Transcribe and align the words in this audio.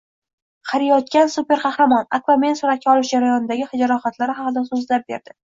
Qariyotgan 0.69 1.29
superqahramon: 1.33 2.09
Akvamen 2.19 2.59
suratga 2.63 2.91
olish 2.97 3.15
jarayonidagi 3.17 3.83
jarohatlari 3.85 4.37
haqida 4.41 4.69
so‘zlab 4.73 5.07
berdi 5.15 5.39